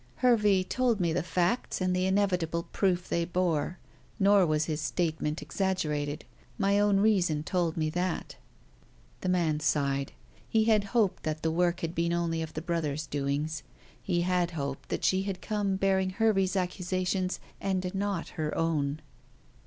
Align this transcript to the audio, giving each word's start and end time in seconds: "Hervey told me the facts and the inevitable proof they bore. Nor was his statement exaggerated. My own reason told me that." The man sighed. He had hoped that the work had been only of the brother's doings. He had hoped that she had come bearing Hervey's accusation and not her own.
"Hervey 0.15 0.63
told 0.63 0.99
me 0.99 1.13
the 1.13 1.21
facts 1.21 1.79
and 1.79 1.95
the 1.95 2.07
inevitable 2.07 2.63
proof 2.71 3.07
they 3.07 3.23
bore. 3.23 3.77
Nor 4.17 4.47
was 4.47 4.65
his 4.65 4.81
statement 4.81 5.43
exaggerated. 5.43 6.25
My 6.57 6.79
own 6.79 7.01
reason 7.01 7.43
told 7.43 7.77
me 7.77 7.91
that." 7.91 8.35
The 9.19 9.29
man 9.29 9.59
sighed. 9.59 10.11
He 10.49 10.63
had 10.63 10.85
hoped 10.85 11.21
that 11.21 11.43
the 11.43 11.51
work 11.51 11.81
had 11.81 11.93
been 11.93 12.13
only 12.13 12.41
of 12.41 12.55
the 12.55 12.63
brother's 12.63 13.05
doings. 13.05 13.61
He 14.01 14.21
had 14.21 14.49
hoped 14.57 14.89
that 14.89 15.05
she 15.05 15.21
had 15.21 15.39
come 15.39 15.75
bearing 15.75 16.09
Hervey's 16.09 16.55
accusation 16.55 17.29
and 17.61 17.93
not 17.93 18.29
her 18.29 18.57
own. 18.57 19.01